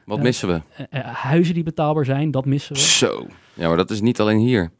[0.05, 0.23] Wat Ja.
[0.23, 0.61] missen we?
[0.89, 2.81] Eh, eh, huizen die betaalbaar zijn, dat missen we.
[2.81, 3.27] Zo.
[3.53, 4.71] Ja, maar dat is niet alleen hier.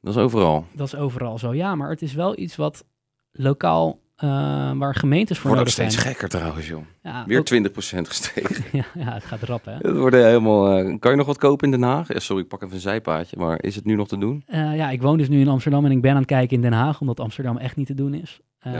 [0.00, 0.66] Dat is overal.
[0.72, 1.54] Dat is overal zo.
[1.54, 2.84] Ja, maar het is wel iets wat
[3.32, 4.28] lokaal, eh,
[4.72, 5.90] waar gemeentes voor Wordt ook nodig zijn.
[5.90, 6.82] steeds gekker trouwens, joh.
[7.02, 8.64] Ja, Weer ook- 20% gestegen.
[8.78, 9.72] ja, ja, het gaat rap, hè?
[9.76, 10.68] Het wordt helemaal...
[10.78, 12.12] eh, kan je nog wat kopen in Den Haag?
[12.12, 13.36] Ja, sorry, ik pak even een zijpaadje.
[13.38, 14.42] Maar is het nu nog te doen?
[14.46, 16.62] Eh, ja, ik woon dus nu in Amsterdam en ik ben aan het kijken in
[16.62, 18.40] Den Haag, omdat Amsterdam echt niet te doen is.
[18.58, 18.72] Eh,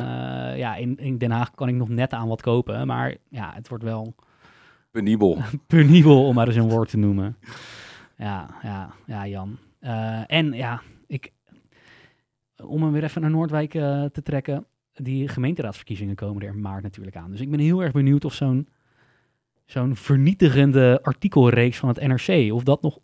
[0.57, 3.69] ja, in, in Den Haag kan ik nog net aan wat kopen, maar ja, het
[3.69, 4.15] wordt wel
[4.91, 5.39] Penibel.
[5.67, 7.37] penibel om maar eens een woord te noemen.
[8.17, 9.59] Ja, ja, ja, Jan.
[9.81, 11.33] Eh, en ja, ik,
[12.65, 14.67] om hem weer even naar Noordwijk eh, te trekken,
[15.03, 17.31] die gemeenteraadsverkiezingen komen er in maart natuurlijk aan.
[17.31, 18.69] Dus ik ben heel erg benieuwd of zo'n
[19.67, 22.99] zo'n vernietigende artikelreeks van het NRC, of dat, nog,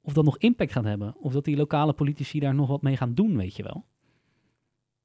[0.00, 1.14] of dat nog impact gaat hebben.
[1.18, 3.84] Of dat die lokale politici daar nog wat mee gaan doen, weet je wel.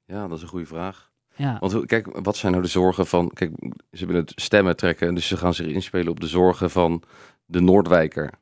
[0.04, 1.10] Ja, dat is een goede vraag.
[1.36, 3.30] Ja, Want kijk, wat zijn nou de zorgen van...
[3.30, 3.52] Kijk,
[3.92, 5.14] ze willen het stemmen trekken.
[5.14, 7.02] Dus ze gaan zich inspelen op de zorgen van
[7.44, 8.32] de Noordwijker.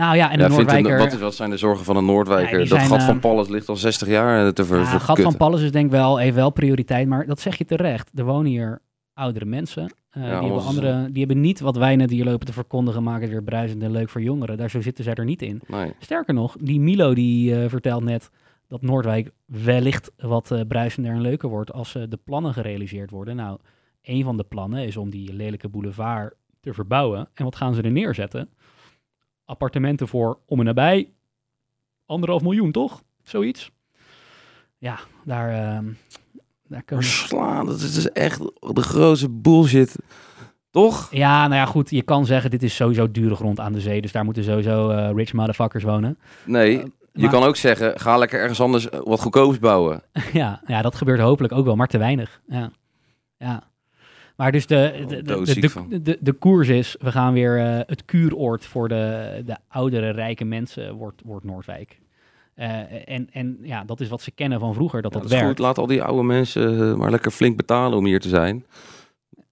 [0.00, 1.18] Nou ja, en de ja, vindt een- Noordwijker...
[1.18, 2.58] wat, zijn de zorgen van een Noordwijker?
[2.58, 4.84] Ja, die dat gat eh, van Palles ligt al 60 jaar eh, te ver, Ja,
[4.98, 8.10] Gat van Palles is denk ik wel, heeft wel prioriteit, maar dat zeg je terecht.
[8.18, 8.82] Er wonen hier
[9.14, 9.82] oudere mensen.
[10.10, 13.22] eh, die, hebben andere, die hebben niet wat wij net hier lopen te verkondigen, maken
[13.22, 14.56] het weer bruisend en leuk voor jongeren.
[14.56, 15.60] Daar zo zitten zij er niet in.
[15.66, 15.92] Nee.
[15.98, 18.30] Sterker nog, die Milo die vertelt net
[18.68, 23.36] dat Noordwijk wellicht wat bruisender en leuker wordt als de plannen gerealiseerd worden.
[23.36, 23.58] Nou,
[24.02, 27.28] een van de plannen is om die lelijke boulevard te verbouwen.
[27.34, 28.48] En wat gaan ze er neerzetten?
[29.50, 31.10] Appartementen voor om en nabij
[32.06, 33.02] anderhalf miljoen, toch?
[33.22, 33.70] Zoiets.
[34.78, 35.84] Ja, daar, ehm,
[36.68, 37.06] daar kunnen...
[37.06, 38.38] Verslaan, dat is dus echt
[38.74, 39.96] de grootste bullshit.
[40.70, 41.08] Toch?
[41.12, 41.90] Ja, nou ja, goed.
[41.90, 44.00] Je kan zeggen, dit is sowieso dure grond aan de zee.
[44.00, 46.18] Dus daar moeten sowieso eh, rich motherfuckers wonen.
[46.44, 50.02] Nee, Eh, je maar- kan ook zeggen, ga lekker ergens anders eh, wat goedkoops bouwen.
[50.32, 52.40] ja, ja, dat gebeurt hopelijk ook wel, maar te weinig.
[52.48, 52.70] Ja,
[53.38, 53.69] ja.
[54.40, 55.44] Maar dus de, de, de,
[55.88, 60.10] de, de, de, koers is, we gaan weer eh, het kuuroord voor de, de oudere,
[60.10, 62.00] rijke mensen wordt, wordt Noordwijk.
[62.54, 65.38] Eh, en, en ja, dat is wat ze kennen van vroeger, dat Ja, dat, dat
[65.38, 65.56] is werkt.
[65.56, 68.66] goed, laat al die oude mensen eh, maar lekker flink betalen om hier te zijn.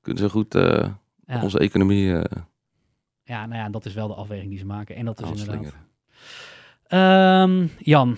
[0.01, 1.43] Kunnen ze goed ja.
[1.43, 2.07] onze economie
[3.23, 4.97] ja, nou ja, dat is wel de afweging die ze maken.
[4.97, 5.75] En dat is inderdaad...
[6.87, 8.17] Ehm, Jan,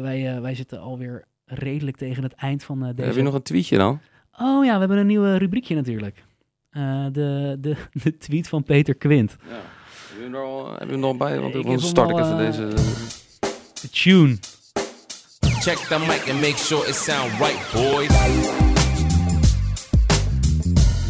[0.00, 3.02] wij, wij zitten alweer redelijk tegen het eind van deze...
[3.02, 4.00] Heb je nog een tweetje dan?
[4.38, 6.24] Oh ja, we hebben een nieuwe rubriekje natuurlijk.
[6.70, 9.36] Eh, de, de, de tweet van Peter Quint.
[9.48, 9.54] Ja.
[9.54, 11.40] Heb je hem er al, heb je hem er al bij?
[11.40, 12.74] Want Ik dan start ik al, even eh, deze...
[13.80, 14.36] De tune.
[15.40, 18.10] Check the mic and make sure it sound right, boys.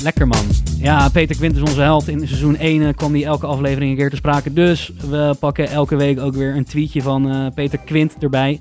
[0.03, 0.47] Lekker man.
[0.79, 2.09] Ja, Peter Quint is onze held.
[2.09, 4.53] In seizoen 1 eh, kwam hij elke aflevering een keer te sprake.
[4.53, 8.61] Dus we pakken elke week ook weer een tweetje van eh, Peter Quint erbij.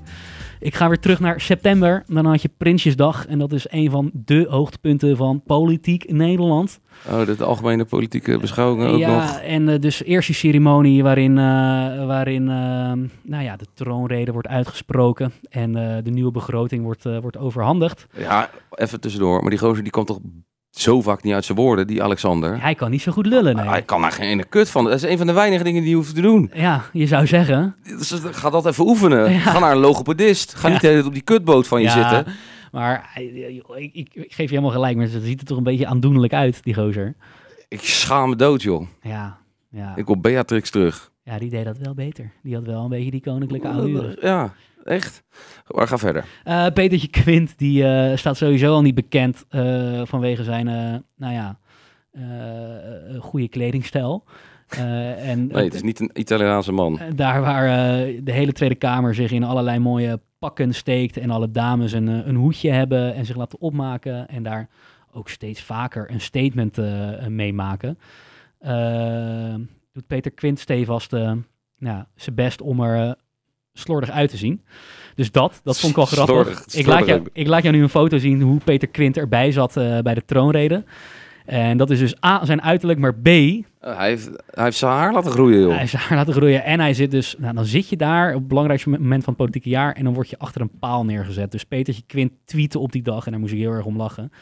[0.58, 2.04] Ik ga weer terug naar september.
[2.06, 3.26] Dan had je Prinsjesdag.
[3.26, 6.80] En dat is een van de hoogtepunten van politiek Nederland.
[7.10, 9.38] Oh, de, algemene politieke beschouwingen ook ja, nog.
[9.40, 11.44] en eh, dus eerst die ceremonie waarin, eh,
[12.06, 12.92] waarin eh,
[13.22, 15.32] nou ja, de troonrede wordt uitgesproken.
[15.48, 15.72] En
[16.04, 18.06] de nieuwe begroting wordt, wordt overhandigd.
[18.16, 19.40] Ja, even tussendoor.
[19.40, 20.20] Maar die gozer die komt toch
[20.80, 22.60] zo vaak niet uit zijn woorden, die Alexander.
[22.62, 23.68] Hij kan niet zo goed lullen, nee.
[23.68, 24.84] Hij kan daar geen ene kut van.
[24.84, 26.50] Dat is een van de weinige dingen die je hoeft te doen.
[26.54, 27.76] Ja, je zou zeggen.
[27.82, 29.32] Dus ga dat even oefenen.
[29.32, 29.38] Ja.
[29.38, 30.54] Ga naar een logopedist.
[30.54, 30.72] Ga Ja.
[30.72, 32.34] niet de hele tijd op die kutboot van je ja, zitten.
[32.72, 33.10] Maar
[33.50, 35.86] joh, ik, ik, ik geef je helemaal gelijk, maar het ziet er toch een beetje
[35.86, 37.14] aandoenlijk uit, die gozer.
[37.68, 38.86] Ik schaam me dood, joh.
[39.02, 39.38] Ja,
[39.70, 39.92] ja.
[39.96, 41.10] Ik wil Beatrix terug.
[41.22, 42.30] ja, die deed dat wel beter.
[42.42, 44.16] Die had wel een beetje die koninklijke allure.
[44.20, 44.52] Ja,
[44.86, 45.22] echt.
[45.68, 46.24] Maar ga verder.
[46.72, 50.66] Petertje Quint, die eh, staat sowieso al niet bekend eh, vanwege zijn,
[51.16, 51.58] nou ja,
[53.20, 54.24] goede kledingstijl.
[55.16, 57.00] En Nee, het is niet een Italiaanse man.
[57.14, 57.66] Daar waar
[58.22, 62.34] de hele Tweede Kamer zich in allerlei mooie pakken steekt en alle dames een, een
[62.34, 64.68] hoedje hebben en zich laten opmaken en daar
[65.12, 66.78] ook steeds vaker een statement
[67.28, 67.98] mee maken,
[68.58, 69.54] eh,
[69.92, 71.10] doet Peter Quint stevast
[71.78, 73.16] nou, zijn best om er
[73.78, 74.60] slordig uit te zien.
[75.14, 76.34] Dus dat, dat vond ik wel grappig.
[76.34, 79.52] Slordig, ik, laat jou, ik laat jou nu een foto zien hoe Peter Quint erbij
[79.52, 80.84] zat eh, bij de troonrede.
[81.44, 83.28] En dat is dus A, zijn uiterlijk, maar B,
[83.86, 85.68] Uh, hij, heeft, hij heeft zijn haar laten groeien, joh.
[85.70, 87.34] hij heeft zijn haar laten groeien en hij zit dus...
[87.38, 89.92] Nou, dan zit je daar op het belangrijkste moment van het politieke jaar...
[89.92, 91.52] en dan word je achter een paal neergezet.
[91.52, 94.32] Dus Petertje Quint tweette op die dag en daar moest ik heel erg om lachen.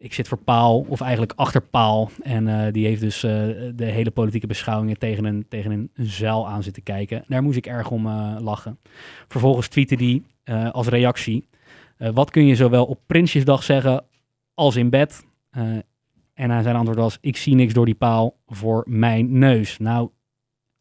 [0.00, 2.10] Ik zit voor paal, of eigenlijk achter paal.
[2.22, 3.30] En eh, die heeft dus eh,
[3.74, 7.24] de hele politieke beschouwingen tegen een, tegen een zuil aan zitten kijken.
[7.26, 8.78] Daar moest ik erg om eh, lachen.
[9.28, 10.24] Vervolgens tweette die
[10.72, 11.48] als reactie...
[11.96, 14.04] wat kun je zowel op Prinsjesdag zeggen
[14.54, 15.24] als in bed?
[16.34, 19.78] En zijn antwoord was: Ik zie niks door die paal voor mijn neus.
[19.78, 20.08] Nou,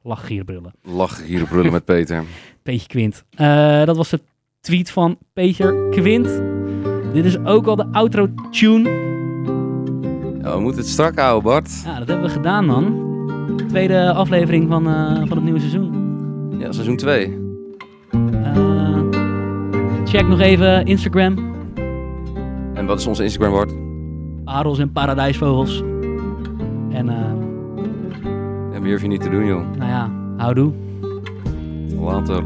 [0.01, 0.71] lach gierbrullen.
[0.81, 2.23] Lach hier op brullen met Peter.
[2.63, 3.25] Peetje Quint.
[3.85, 4.21] Dat was de
[4.59, 6.41] tweet van Peter Quint.
[7.13, 9.06] Dit is ook al de outro tune.
[10.47, 11.81] Ja, we moeten het strak houden, Bart.
[11.85, 13.05] Ja, dat hebben we gedaan, man.
[13.67, 15.93] Tweede aflevering van, eh, van het nieuwe seizoen.
[16.57, 17.37] Ja, seizoen 2.
[18.31, 18.97] Eh,
[20.05, 21.55] check nog even Instagram.
[22.73, 23.73] En wat is onze Instagram, Bart?
[24.43, 25.83] Parels en paradijsvogels.
[26.89, 27.15] En eh,
[28.73, 29.61] Ja, meer hoef je niet te doen, joh.
[29.77, 30.71] nou ja, houdoe.
[31.99, 32.43] Later.